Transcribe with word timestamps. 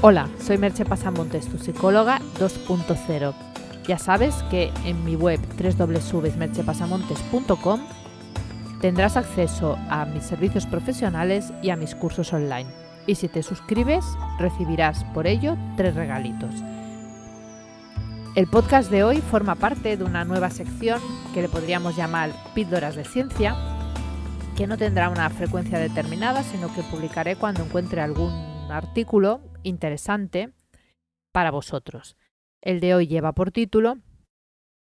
Hola, 0.00 0.28
soy 0.38 0.58
Merche 0.58 0.84
Pasamontes, 0.84 1.48
tu 1.48 1.58
psicóloga 1.58 2.20
2.0. 2.38 3.34
Ya 3.88 3.98
sabes 3.98 4.44
que 4.48 4.70
en 4.84 5.04
mi 5.04 5.16
web 5.16 5.40
www.merchepasamontes.com 5.60 7.80
tendrás 8.80 9.16
acceso 9.16 9.76
a 9.90 10.04
mis 10.04 10.22
servicios 10.22 10.66
profesionales 10.66 11.52
y 11.62 11.70
a 11.70 11.76
mis 11.76 11.96
cursos 11.96 12.32
online. 12.32 12.70
Y 13.08 13.16
si 13.16 13.26
te 13.26 13.42
suscribes, 13.42 14.04
recibirás 14.38 15.02
por 15.14 15.26
ello 15.26 15.56
tres 15.76 15.96
regalitos. 15.96 16.54
El 18.36 18.46
podcast 18.46 18.92
de 18.92 19.02
hoy 19.02 19.20
forma 19.20 19.56
parte 19.56 19.96
de 19.96 20.04
una 20.04 20.24
nueva 20.24 20.50
sección 20.50 21.00
que 21.34 21.42
le 21.42 21.48
podríamos 21.48 21.96
llamar 21.96 22.30
Píldoras 22.54 22.94
de 22.94 23.04
Ciencia, 23.04 23.56
que 24.56 24.68
no 24.68 24.78
tendrá 24.78 25.08
una 25.08 25.28
frecuencia 25.28 25.80
determinada, 25.80 26.44
sino 26.44 26.72
que 26.72 26.84
publicaré 26.84 27.34
cuando 27.34 27.64
encuentre 27.64 28.00
algún 28.00 28.30
artículo 28.70 29.40
interesante 29.62 30.52
para 31.32 31.50
vosotros. 31.50 32.16
El 32.60 32.80
de 32.80 32.94
hoy 32.94 33.06
lleva 33.06 33.32
por 33.32 33.52
título 33.52 33.98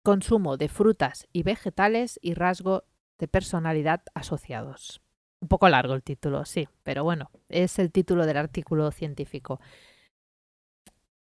Consumo 0.04 0.56
de 0.56 0.68
frutas 0.68 1.26
y 1.32 1.42
vegetales 1.42 2.18
y 2.22 2.34
rasgo 2.34 2.84
de 3.18 3.28
personalidad 3.28 4.02
asociados. 4.14 5.00
Un 5.40 5.48
poco 5.48 5.68
largo 5.68 5.94
el 5.94 6.02
título, 6.02 6.44
sí, 6.44 6.68
pero 6.82 7.04
bueno, 7.04 7.30
es 7.48 7.78
el 7.78 7.90
título 7.90 8.26
del 8.26 8.36
artículo 8.36 8.90
científico. 8.90 9.60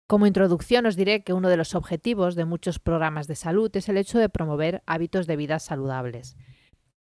Como 0.09 0.27
introducción 0.27 0.87
os 0.87 0.95
diré 0.97 1.25
que 1.25 1.33
uno 1.33 1.49
de 1.49 1.57
los 1.57 1.75
objetivos 1.75 2.37
de 2.37 2.45
muchos 2.45 2.79
programas 2.79 3.27
de 3.27 3.35
salud 3.35 3.71
es 3.77 3.89
el 3.89 3.97
hecho 3.97 4.19
de 4.19 4.29
promover 4.29 4.83
hábitos 4.87 5.27
de 5.27 5.37
vida 5.37 5.59
saludables. 5.59 6.37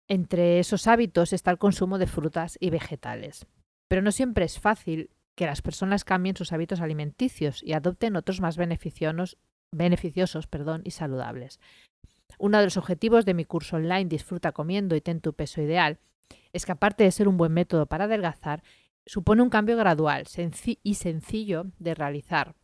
Entre 0.07 0.59
esos 0.59 0.87
hábitos 0.87 1.33
está 1.33 1.51
el 1.51 1.57
consumo 1.57 1.97
de 1.97 2.07
frutas 2.07 2.57
y 2.59 2.69
vegetales. 2.69 3.45
Pero 3.89 4.01
no 4.01 4.11
siempre 4.11 4.45
es 4.45 4.59
fácil 4.59 5.09
que 5.35 5.45
las 5.45 5.61
personas 5.61 6.03
cambien 6.03 6.35
sus 6.35 6.51
hábitos 6.53 6.81
alimenticios 6.81 7.63
y 7.63 7.73
adopten 7.73 8.15
otros 8.15 8.41
más 8.41 8.57
beneficiosos, 8.57 9.37
beneficiosos 9.71 10.47
perdón, 10.47 10.81
y 10.83 10.91
saludables. 10.91 11.59
Uno 12.37 12.59
de 12.59 12.65
los 12.65 12.77
objetivos 12.77 13.25
de 13.25 13.33
mi 13.33 13.45
curso 13.45 13.77
online 13.77 14.05
Disfruta 14.05 14.51
comiendo 14.51 14.95
y 14.95 15.01
ten 15.01 15.21
tu 15.21 15.33
peso 15.33 15.61
ideal 15.61 15.99
es 16.51 16.65
que 16.65 16.71
aparte 16.71 17.03
de 17.03 17.11
ser 17.11 17.27
un 17.27 17.37
buen 17.37 17.53
método 17.53 17.85
para 17.85 18.05
adelgazar, 18.05 18.63
supone 19.05 19.41
un 19.41 19.49
cambio 19.49 19.75
gradual 19.75 20.25
y 20.83 20.93
sencillo 20.95 21.65
de 21.79 21.95
realizar 21.95 22.55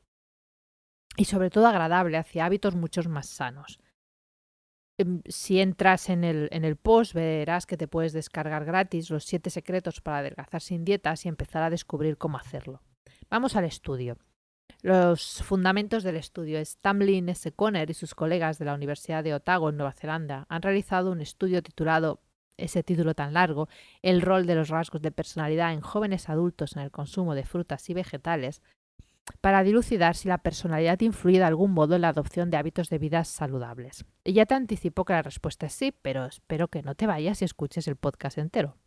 y 1.19 1.25
sobre 1.25 1.49
todo 1.49 1.67
agradable 1.67 2.17
hacia 2.17 2.45
hábitos 2.45 2.75
muchos 2.75 3.09
más 3.09 3.27
sanos. 3.27 3.79
Em, 4.99 5.21
si 5.29 5.61
entras 5.61 6.09
en 6.09 6.25
el, 6.25 6.49
en 6.51 6.65
el 6.65 6.75
post 6.75 7.13
verás 7.13 7.65
que 7.65 7.77
te 7.77 7.87
puedes 7.87 8.11
descargar 8.11 8.65
gratis 8.65 9.09
los 9.09 9.23
7 9.23 9.49
secretos 9.49 10.01
para 10.01 10.17
adelgazar 10.17 10.61
sin 10.61 10.83
dietas 10.83 11.25
y 11.25 11.29
empezar 11.29 11.63
a 11.63 11.69
descubrir 11.69 12.17
cómo 12.17 12.37
hacerlo. 12.37 12.81
Vamos 13.29 13.55
al 13.55 13.63
estudio. 13.63 14.17
Los 14.81 15.41
fundamentos 15.43 16.03
del 16.03 16.17
estudio. 16.17 16.63
Stamlin 16.63 17.29
S. 17.29 17.49
Conner 17.53 17.89
y 17.89 17.93
sus 17.93 18.13
colegas 18.13 18.59
de 18.59 18.65
la 18.65 18.73
Universidad 18.73 19.23
de 19.23 19.33
Otago, 19.33 19.69
en 19.69 19.77
Nueva 19.77 19.93
Zelanda, 19.93 20.45
han 20.49 20.61
realizado 20.61 21.13
un 21.13 21.21
estudio 21.21 21.63
titulado, 21.63 22.21
ese 22.57 22.83
título 22.83 23.13
tan 23.13 23.33
largo, 23.33 23.69
El 24.01 24.21
rol 24.21 24.45
de 24.45 24.55
los 24.55 24.67
rasgos 24.67 25.01
de 25.01 25.11
personalidad 25.13 25.71
en 25.71 25.79
jóvenes 25.79 26.27
adultos 26.27 26.75
en 26.75 26.81
el 26.81 26.91
consumo 26.91 27.35
de 27.35 27.45
frutas 27.45 27.89
y 27.89 27.93
vegetales, 27.93 28.61
para 29.41 29.63
dilucidar 29.63 30.15
si 30.15 30.27
la 30.27 30.39
personalidad 30.39 30.99
influye 31.01 31.39
de 31.39 31.45
algún 31.45 31.71
modo 31.71 31.95
en 31.95 32.01
la 32.01 32.09
adopción 32.09 32.49
de 32.49 32.57
hábitos 32.57 32.89
de 32.89 32.97
vida 32.97 33.23
saludables. 33.23 34.05
ya 34.25 34.45
te 34.45 34.55
anticipo 34.55 35.05
que 35.05 35.13
la 35.13 35.21
respuesta 35.21 35.67
es 35.67 35.73
sí, 35.73 35.93
pero 36.01 36.25
espero 36.25 36.67
que 36.67 36.81
no 36.81 36.95
te 36.95 37.07
vayas 37.07 37.41
y 37.41 37.45
escuches 37.45 37.87
el 37.87 37.95
podcast 37.95 38.37
entero. 38.37 38.77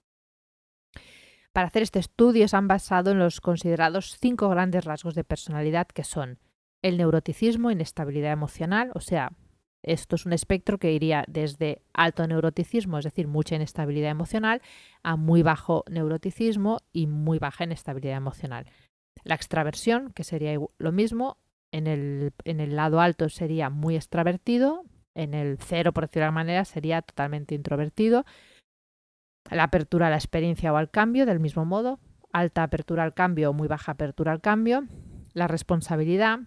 Para 1.53 1.67
hacer 1.67 1.83
este 1.83 1.99
estudio 1.99 2.49
se 2.49 2.57
han 2.57 2.69
basado 2.69 3.11
en 3.11 3.19
los 3.19 3.41
considerados 3.41 4.17
cinco 4.19 4.49
grandes 4.49 4.85
rasgos 4.85 5.15
de 5.15 5.25
personalidad 5.25 5.87
que 5.87 6.05
son 6.05 6.39
el 6.81 6.97
neuroticismo, 6.97 7.71
inestabilidad 7.71 8.33
emocional, 8.33 8.91
o 8.95 9.01
sea, 9.01 9.33
esto 9.83 10.15
es 10.17 10.27
un 10.27 10.33
espectro 10.33 10.79
que 10.79 10.93
iría 10.93 11.25
desde 11.29 11.83
alto 11.93 12.27
neuroticismo, 12.27 12.99
es 12.99 13.05
decir, 13.05 13.27
mucha 13.27 13.57
inestabilidad 13.57 14.11
emocional, 14.11 14.63
a 15.03 15.17
muy 15.17 15.43
bajo 15.43 15.85
neuroticismo 15.91 16.79
y 16.93 17.07
muy 17.07 17.39
baja 17.39 17.65
inestabilidad 17.65 18.17
emocional. 18.17 18.67
La 19.25 19.35
extraversión, 19.35 20.13
que 20.13 20.25
sería 20.25 20.59
lo 20.79 20.93
mismo, 20.93 21.39
en 21.71 21.87
el, 21.87 22.33
en 22.45 22.61
el 22.61 22.77
lado 22.77 23.01
alto 23.01 23.29
sería 23.29 23.71
muy 23.71 23.97
extravertido, 23.97 24.85
en 25.15 25.35
el 25.35 25.59
cero, 25.59 25.93
por 25.93 26.05
decirlo 26.05 26.23
de 26.23 26.27
alguna 26.27 26.41
manera, 26.41 26.65
sería 26.65 27.03
totalmente 27.03 27.55
introvertido. 27.55 28.25
La 29.51 29.65
apertura 29.65 30.07
a 30.07 30.11
la 30.11 30.17
experiencia 30.17 30.73
o 30.73 30.77
al 30.77 30.91
cambio, 30.91 31.27
del 31.27 31.41
mismo 31.41 31.65
modo, 31.65 32.01
alta 32.33 32.63
apertura 32.63 33.03
al 33.05 33.15
cambio 33.15 33.51
o 33.51 33.53
muy 33.53 33.69
baja 33.69 33.93
apertura 33.93 34.33
al 34.33 34.41
cambio. 34.41 34.85
La 35.35 35.49
responsabilidad, 35.49 36.41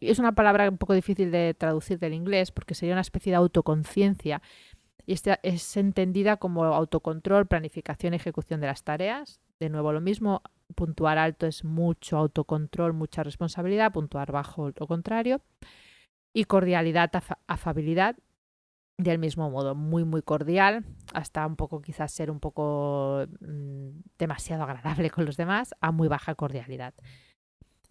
es 0.00 0.18
una 0.18 0.32
palabra 0.32 0.68
un 0.68 0.78
poco 0.78 0.94
difícil 0.94 1.30
de 1.30 1.54
traducir 1.54 1.98
del 1.98 2.14
inglés 2.14 2.52
porque 2.52 2.74
sería 2.74 2.94
una 2.94 3.00
especie 3.00 3.32
de 3.32 3.36
autoconciencia 3.36 4.42
y 5.06 5.14
esta 5.14 5.40
es 5.42 5.76
entendida 5.76 6.36
como 6.36 6.64
autocontrol, 6.64 7.46
planificación 7.46 8.12
y 8.12 8.16
ejecución 8.16 8.60
de 8.60 8.66
las 8.66 8.84
tareas. 8.84 9.40
De 9.58 9.70
nuevo 9.70 9.90
lo 9.92 10.02
mismo, 10.02 10.42
puntuar 10.74 11.18
alto 11.18 11.46
es 11.46 11.64
mucho 11.64 12.16
autocontrol, 12.16 12.92
mucha 12.92 13.22
responsabilidad, 13.22 13.92
puntuar 13.92 14.32
bajo 14.32 14.70
lo 14.74 14.86
contrario. 14.86 15.40
Y 16.34 16.44
cordialidad, 16.44 17.10
afabilidad, 17.46 18.16
del 18.98 19.18
mismo 19.18 19.50
modo, 19.50 19.74
muy, 19.74 20.04
muy 20.04 20.22
cordial, 20.22 20.84
hasta 21.14 21.46
un 21.46 21.56
poco 21.56 21.80
quizás 21.80 22.12
ser 22.12 22.30
un 22.30 22.40
poco 22.40 23.24
mm, 23.40 24.00
demasiado 24.18 24.64
agradable 24.64 25.10
con 25.10 25.24
los 25.24 25.36
demás, 25.36 25.74
a 25.80 25.92
muy 25.92 26.08
baja 26.08 26.34
cordialidad. 26.34 26.94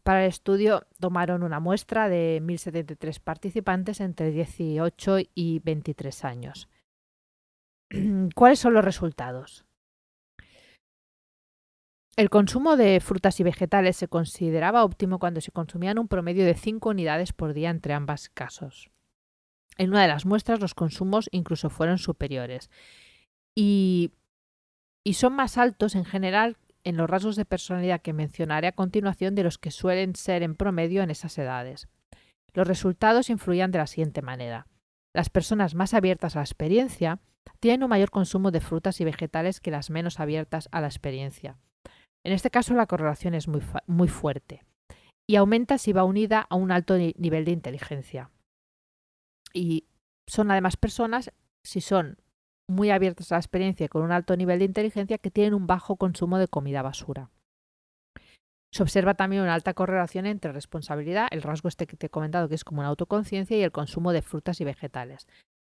Para 0.04 0.24
el 0.24 0.30
estudio 0.30 0.88
tomaron 1.00 1.44
una 1.44 1.60
muestra 1.60 2.08
de 2.08 2.42
1.073 2.42 3.20
participantes 3.20 4.00
entre 4.00 4.32
18 4.32 5.18
y 5.34 5.60
23 5.60 6.26
años. 6.26 6.70
¿Cuáles 8.36 8.60
son 8.60 8.74
los 8.74 8.86
resultados? 8.86 9.67
El 12.18 12.32
consumo 12.32 12.78
de 12.78 13.00
frutas 13.00 13.40
y 13.40 13.44
vegetales 13.44 13.96
se 13.96 14.08
consideraba 14.08 14.84
óptimo 14.84 15.20
cuando 15.20 15.40
se 15.40 15.52
consumían 15.52 16.00
un 16.00 16.08
promedio 16.08 16.46
de 16.46 16.56
5 16.56 16.90
unidades 16.90 17.32
por 17.32 17.54
día 17.54 17.70
entre 17.70 17.94
ambos 17.94 18.30
casos. 18.30 18.90
En 19.78 19.92
una 19.92 20.02
de 20.02 20.08
las 20.08 20.26
muestras 20.26 20.60
los 20.60 20.74
consumos 20.74 21.30
incluso 21.32 21.70
fueron 21.70 22.00
superiores 22.00 22.72
y, 23.54 24.14
y 25.04 25.14
son 25.14 25.34
más 25.34 25.60
altos 25.60 25.94
en 25.94 26.06
general 26.06 26.58
en 26.84 26.98
los 26.98 27.08
rasgos 27.08 27.36
de 27.36 27.46
personalidad 27.46 28.02
que 28.02 28.14
mencionaré 28.14 28.66
a 28.66 28.72
continuación 28.72 29.36
de 29.36 29.44
los 29.44 29.60
que 29.60 29.70
suelen 29.70 30.16
ser 30.16 30.42
en 30.42 30.56
promedio 30.56 31.04
en 31.04 31.12
esas 31.12 31.38
edades. 31.38 31.88
Los 32.52 32.68
resultados 32.68 33.30
influían 33.30 33.70
de 33.70 33.78
la 33.78 33.86
siguiente 33.86 34.24
manera. 34.24 34.66
Las 35.14 35.30
personas 35.30 35.76
más 35.76 35.94
abiertas 35.94 36.36
a 36.36 36.40
la 36.40 36.46
experiencia 36.46 37.20
tienen 37.60 37.84
un 37.84 37.92
mayor 37.92 38.10
consumo 38.10 38.50
de 38.50 38.60
frutas 38.60 39.00
y 39.02 39.06
vegetales 39.06 39.60
que 39.60 39.70
las 39.70 39.92
menos 39.92 40.20
abiertas 40.20 40.68
a 40.72 40.82
la 40.82 40.88
experiencia. 40.88 41.60
En 42.26 42.34
este 42.34 42.50
caso 42.50 42.74
la 42.74 42.88
correlación 42.88 43.34
es 43.34 43.48
muy, 43.48 43.62
muy 43.86 44.08
fuerte 44.08 44.64
y 45.30 45.36
aumenta 45.36 45.78
si 45.78 45.94
va 45.94 46.04
unida 46.04 46.46
a 46.50 46.56
un 46.56 46.72
alto 46.72 46.98
nivel 46.98 47.46
de 47.46 47.52
inteligencia. 47.52 48.32
Y 49.54 49.86
son 50.28 50.52
además 50.52 50.78
personas, 50.78 51.32
si 51.64 51.82
son 51.82 52.18
muy 52.70 52.92
abiertas 52.92 53.32
a 53.32 53.36
la 53.36 53.40
experiencia 53.40 53.86
y 53.86 53.90
con 53.90 54.04
un 54.04 54.12
alto 54.12 54.36
nivel 54.36 54.60
de 54.60 54.66
inteligencia, 54.66 55.18
que 55.18 55.32
tienen 55.32 55.54
un 55.54 55.68
bajo 55.68 55.96
consumo 55.96 56.38
de 56.38 56.48
comida 56.48 56.82
basura. 56.82 57.30
Se 58.74 58.84
observa 58.84 59.14
también 59.14 59.42
una 59.42 59.54
alta 59.54 59.74
correlación 59.74 60.26
entre 60.26 60.52
responsabilidad, 60.52 61.28
el 61.32 61.42
rasgo 61.42 61.70
este 61.70 61.88
que 61.88 61.96
te 61.96 62.08
he 62.08 62.10
comentado 62.10 62.50
que 62.50 62.56
es 62.56 62.64
como 62.64 62.82
una 62.82 62.90
autoconciencia, 62.90 63.58
y 63.58 63.64
el 63.64 63.72
consumo 63.72 64.12
de 64.12 64.22
frutas 64.22 64.60
y 64.60 64.66
vegetales. 64.66 65.28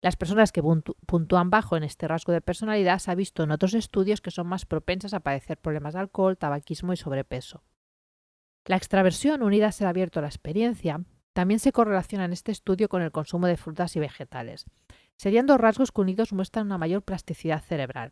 Las 0.02 0.16
personas 0.16 0.52
que 0.52 0.64
puntúan 0.64 1.52
bajo 1.52 1.78
en 1.78 1.84
este 1.84 2.08
rasgo 2.08 2.34
de 2.34 2.42
personalidad 2.42 2.98
se 2.98 3.12
ha 3.12 3.16
visto 3.16 3.44
en 3.44 3.52
otros 3.52 3.76
estudios 3.76 4.20
que 4.20 4.32
son 4.32 4.48
más 4.48 4.66
propensas 4.66 5.14
a 5.14 5.20
padecer 5.20 5.58
problemas 5.58 5.94
de 5.94 6.00
alcohol, 6.00 6.38
tabaquismo 6.38 6.92
y 6.92 6.98
sobrepeso. 6.98 7.64
La 8.66 8.78
extraversión 8.78 9.44
unida 9.44 9.68
a 9.68 9.72
ser 9.72 9.88
abierto 9.88 10.20
a 10.20 10.24
la 10.24 10.28
experiencia 10.28 11.02
también 11.34 11.60
se 11.60 11.72
correlaciona 11.72 12.26
en 12.26 12.34
este 12.34 12.52
estudio 12.52 12.90
con 12.90 13.04
el 13.04 13.12
consumo 13.12 13.46
de 13.46 13.58
frutas 13.58 13.96
y 13.96 14.00
vegetales. 14.00 14.66
Serían 15.18 15.46
dos 15.46 15.60
rasgos 15.60 15.92
que 15.92 16.02
unidos 16.02 16.34
muestran 16.34 16.66
una 16.66 16.80
mayor 16.80 17.04
plasticidad 17.04 17.62
cerebral. 17.62 18.12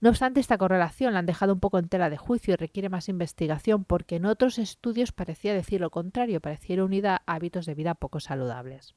No 0.00 0.10
obstante, 0.10 0.40
esta 0.40 0.58
correlación 0.58 1.12
la 1.12 1.20
han 1.20 1.26
dejado 1.26 1.52
un 1.52 1.60
poco 1.60 1.78
en 1.78 1.88
tela 1.88 2.10
de 2.10 2.16
juicio 2.16 2.54
y 2.54 2.56
requiere 2.56 2.88
más 2.88 3.08
investigación 3.08 3.84
porque 3.84 4.16
en 4.16 4.26
otros 4.26 4.58
estudios 4.58 5.12
parecía 5.12 5.54
decir 5.54 5.80
lo 5.80 5.90
contrario, 5.90 6.40
parecía 6.40 6.82
unida 6.82 7.22
a 7.26 7.34
hábitos 7.34 7.64
de 7.64 7.76
vida 7.76 7.94
poco 7.94 8.18
saludables. 8.18 8.96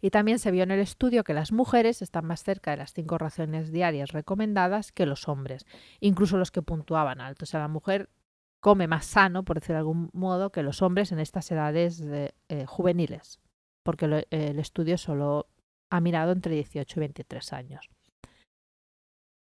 Y 0.00 0.10
también 0.10 0.38
se 0.38 0.50
vio 0.50 0.62
en 0.62 0.70
el 0.70 0.80
estudio 0.80 1.24
que 1.24 1.34
las 1.34 1.52
mujeres 1.52 2.02
están 2.02 2.26
más 2.26 2.42
cerca 2.42 2.72
de 2.72 2.76
las 2.78 2.92
cinco 2.92 3.18
raciones 3.18 3.72
diarias 3.72 4.12
recomendadas 4.12 4.92
que 4.92 5.06
los 5.06 5.28
hombres, 5.28 5.66
incluso 6.00 6.36
los 6.36 6.50
que 6.50 6.62
puntuaban 6.62 7.20
alto. 7.20 7.44
O 7.44 7.46
sea, 7.46 7.60
la 7.60 7.68
mujer 7.68 8.10
come 8.60 8.86
más 8.86 9.06
sano, 9.06 9.44
por 9.44 9.60
decirlo 9.60 9.74
de 9.74 9.80
algún 9.80 10.10
modo, 10.12 10.50
que 10.50 10.62
los 10.62 10.82
hombres 10.82 11.12
en 11.12 11.20
estas 11.20 11.50
edades 11.50 12.02
eh, 12.02 12.32
juveniles, 12.66 13.40
porque 13.82 14.24
el 14.30 14.58
estudio 14.58 14.98
solo 14.98 15.48
ha 15.90 16.00
mirado 16.00 16.32
entre 16.32 16.54
18 16.54 16.98
y 16.98 17.00
23 17.00 17.52
años. 17.52 17.90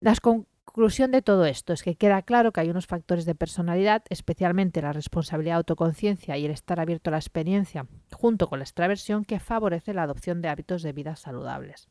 Las 0.00 0.20
conclusión 0.20 1.10
de 1.10 1.20
todo 1.20 1.46
esto 1.46 1.72
es 1.72 1.82
que 1.82 1.96
queda 1.96 2.22
claro 2.22 2.52
que 2.52 2.60
hay 2.60 2.70
unos 2.70 2.86
factores 2.86 3.24
de 3.24 3.34
personalidad, 3.34 4.04
especialmente 4.08 4.80
la 4.80 4.92
responsabilidad, 4.92 5.56
autoconciencia 5.56 6.38
y 6.38 6.44
el 6.44 6.52
estar 6.52 6.78
abierto 6.78 7.10
a 7.10 7.12
la 7.12 7.18
experiencia, 7.18 7.86
junto 8.12 8.48
con 8.48 8.58
la 8.58 8.64
extraversión, 8.64 9.24
que 9.24 9.40
favorece 9.40 9.94
la 9.94 10.02
adopción 10.02 10.42
de 10.42 10.48
hábitos 10.48 10.82
de 10.82 10.92
vida 10.92 11.16
saludables. 11.16 11.88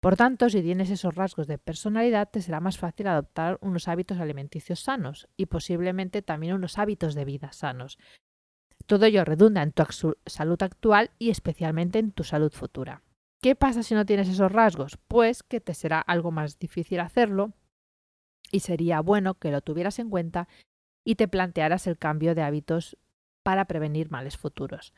Por 0.00 0.16
tanto, 0.16 0.48
si 0.48 0.62
tienes 0.62 0.90
esos 0.90 1.14
rasgos 1.14 1.48
de 1.48 1.58
personalidad, 1.58 2.30
te 2.30 2.40
será 2.40 2.60
más 2.60 2.78
fácil 2.78 3.08
adoptar 3.08 3.58
unos 3.60 3.88
hábitos 3.88 4.18
alimenticios 4.18 4.80
sanos 4.80 5.28
y 5.36 5.46
posiblemente 5.46 6.22
también 6.22 6.54
unos 6.54 6.78
hábitos 6.78 7.14
de 7.14 7.24
vida 7.24 7.52
sanos. 7.52 7.98
Todo 8.86 9.06
ello 9.06 9.24
redunda 9.24 9.62
en 9.62 9.72
tu 9.72 9.84
salud 10.26 10.62
actual 10.62 11.10
y 11.18 11.30
especialmente 11.30 11.98
en 11.98 12.12
tu 12.12 12.22
salud 12.22 12.52
futura. 12.52 13.02
¿Qué 13.42 13.54
pasa 13.54 13.82
si 13.82 13.94
no 13.94 14.06
tienes 14.06 14.28
esos 14.28 14.50
rasgos? 14.50 14.98
Pues 15.08 15.42
que 15.42 15.60
te 15.60 15.74
será 15.74 16.00
algo 16.00 16.30
más 16.30 16.58
difícil 16.58 17.00
hacerlo 17.00 17.52
y 18.50 18.60
sería 18.60 19.00
bueno 19.00 19.34
que 19.34 19.50
lo 19.50 19.60
tuvieras 19.60 19.98
en 19.98 20.10
cuenta 20.10 20.48
y 21.04 21.16
te 21.16 21.28
plantearas 21.28 21.86
el 21.86 21.98
cambio 21.98 22.34
de 22.34 22.42
hábitos 22.42 22.96
para 23.42 23.66
prevenir 23.66 24.10
males 24.10 24.36
futuros. 24.36 24.92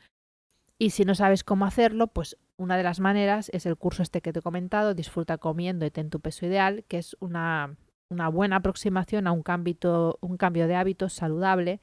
Y 0.81 0.89
si 0.89 1.05
no 1.05 1.13
sabes 1.13 1.43
cómo 1.43 1.65
hacerlo, 1.65 2.07
pues 2.07 2.39
una 2.57 2.75
de 2.75 2.81
las 2.81 2.99
maneras 2.99 3.51
es 3.53 3.67
el 3.67 3.77
curso 3.77 4.01
este 4.01 4.19
que 4.19 4.33
te 4.33 4.39
he 4.39 4.41
comentado, 4.41 4.95
Disfruta 4.95 5.37
comiendo 5.37 5.85
y 5.85 5.91
ten 5.91 6.09
tu 6.09 6.19
peso 6.19 6.47
ideal, 6.47 6.85
que 6.87 6.97
es 6.97 7.15
una, 7.19 7.77
buena 8.09 8.55
aproximación 8.55 9.27
a 9.27 9.31
un 9.31 9.43
cambio, 9.43 10.17
un 10.21 10.37
cambio 10.37 10.67
de 10.67 10.73
hábitos 10.73 11.13
saludable, 11.13 11.81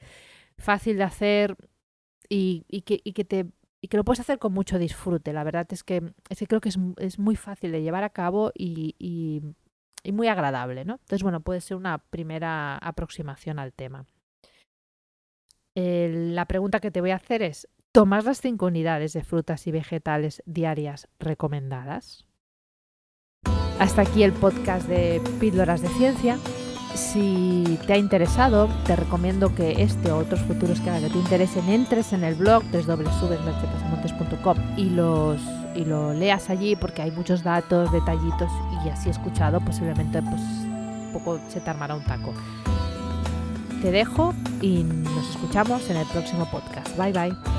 fácil 0.57 0.97
de 0.97 1.03
hacer 1.03 1.55
y, 2.27 2.65
que, 2.81 3.23
te 3.23 3.45
y 3.79 3.87
que 3.87 3.95
lo 3.95 4.03
puedes 4.03 4.19
hacer 4.19 4.37
con 4.37 4.51
mucho 4.51 4.77
disfrute. 4.77 5.31
La 5.31 5.45
verdad 5.45 5.65
es 5.71 5.85
que, 5.85 6.11
creo 6.49 6.59
que 6.59 6.67
es, 6.67 7.19
muy 7.19 7.37
fácil 7.37 7.71
de 7.71 7.81
llevar 7.81 8.03
a 8.03 8.09
cabo 8.09 8.51
y, 8.53 8.97
y 8.99 10.11
muy 10.11 10.27
agradable, 10.27 10.83
¿no? 10.83 10.95
Entonces, 10.95 11.23
bueno, 11.23 11.39
puede 11.39 11.61
ser 11.61 11.77
una 11.77 11.99
primera 11.99 12.75
aproximación 12.75 13.59
al 13.59 13.71
tema. 13.71 14.05
la 15.73 16.45
pregunta 16.47 16.81
que 16.81 16.91
te 16.91 16.99
voy 16.99 17.11
a 17.11 17.15
hacer 17.15 17.43
es, 17.43 17.65
¿tomas 17.91 18.25
las 18.25 18.41
cinco 18.41 18.67
unidades 18.67 19.13
de 19.13 19.23
frutas 19.23 19.67
y 19.67 19.71
vegetales 19.71 20.43
diarias 20.45 21.07
recomendadas? 21.19 22.25
Hasta 23.79 24.01
aquí 24.01 24.23
el 24.23 24.33
podcast 24.33 24.87
de 24.87 25.21
Píldoras 25.39 25.81
de 25.81 25.87
Ciencia. 25.89 26.37
Si 26.95 27.79
te 27.87 27.93
ha 27.93 27.97
interesado, 27.97 28.67
te 28.85 28.95
recomiendo 28.95 29.55
que 29.55 29.83
este 29.83 30.11
o 30.11 30.17
otros 30.17 30.41
futuros 30.41 30.81
que, 30.81 30.91
te 30.91 31.17
interesen 31.17 31.69
entres 31.69 32.11
en 32.13 32.23
el 32.23 32.35
blog 32.35 32.63
www.mercepasamontes.com 32.71 34.57
y 34.77 34.89
los 34.89 35.39
y 35.75 35.85
lo 35.85 36.13
leas 36.13 36.49
allí 36.49 36.75
porque 36.75 37.03
hay 37.03 37.11
muchos 37.11 37.43
datos, 37.43 37.91
detallitos 37.91 38.51
y 38.83 38.89
así 38.89 39.09
escuchado 39.09 39.61
posiblemente 39.61 40.21
pues 40.21 40.41
un 40.41 41.11
poco 41.13 41.39
se 41.47 41.61
te 41.61 41.69
armará 41.69 41.95
un 41.95 42.03
taco. 42.03 42.33
Te 43.81 43.91
dejo 43.91 44.33
y 44.61 44.83
nos 44.83 45.29
escuchamos 45.29 45.89
en 45.89 45.97
el 45.97 46.07
próximo 46.07 46.49
podcast. 46.51 46.97
Bye 46.97 47.13
bye. 47.13 47.58